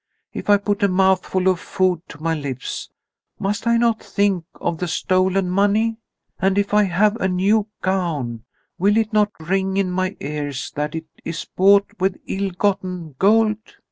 "If 0.33 0.49
I 0.49 0.57
put 0.57 0.81
a 0.81 0.87
mouthful 0.87 1.47
of 1.47 1.59
food 1.59 2.01
to 2.07 2.23
my 2.23 2.33
lips, 2.33 2.89
must 3.37 3.67
I 3.67 3.77
not 3.77 4.01
think 4.01 4.45
of 4.59 4.79
the 4.79 4.87
stolen 4.87 5.47
money? 5.47 5.97
And 6.39 6.57
if 6.57 6.73
I 6.73 6.85
have 6.85 7.17
a 7.21 7.27
new 7.27 7.67
gown, 7.83 8.43
will 8.79 8.97
it 8.97 9.13
not 9.13 9.31
ring 9.39 9.77
in 9.77 9.91
my 9.91 10.17
ears 10.19 10.71
that 10.71 10.95
it 10.95 11.05
is 11.23 11.45
bought 11.45 11.85
with 11.99 12.17
ill 12.25 12.49
gotten 12.49 13.13
gold? 13.19 13.57